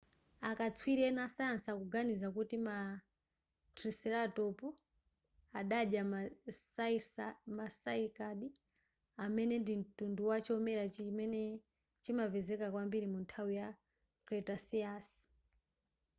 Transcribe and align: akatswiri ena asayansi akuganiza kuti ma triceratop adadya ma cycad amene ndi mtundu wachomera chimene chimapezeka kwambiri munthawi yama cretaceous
akatswiri 0.49 1.01
ena 1.09 1.21
asayansi 1.27 1.67
akuganiza 1.69 2.27
kuti 2.37 2.55
ma 2.67 2.77
triceratop 3.77 4.57
adadya 5.59 6.01
ma 7.57 7.67
cycad 7.83 8.41
amene 9.23 9.55
ndi 9.59 9.73
mtundu 9.81 10.21
wachomera 10.29 10.83
chimene 10.95 11.41
chimapezeka 12.03 12.67
kwambiri 12.73 13.07
munthawi 13.13 13.53
yama 13.59 13.77
cretaceous 14.25 15.09